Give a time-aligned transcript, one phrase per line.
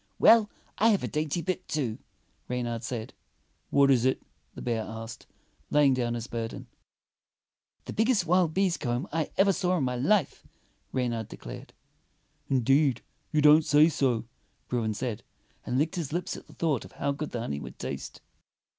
[0.17, 0.49] "Well,
[0.79, 1.99] I have a dainty bit, too,"
[2.49, 3.13] Reynard said.
[3.69, 4.19] "What is it.^"
[4.55, 5.27] the bear asked,
[5.69, 6.65] laying down his burden.
[7.85, 10.43] "The biggest wild bees' comb I ever saw in my life,"
[10.91, 11.73] Reynard declared.
[12.49, 14.25] "Indeed, you don't say so,"
[14.67, 15.21] Bruin said,
[15.67, 18.21] and licked his lips at thought of how good the honey would taste.